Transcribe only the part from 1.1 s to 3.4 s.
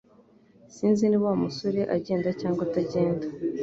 Wa musore agenda cyangwa atagenda